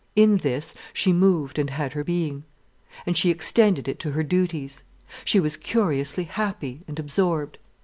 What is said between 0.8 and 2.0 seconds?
she moved and had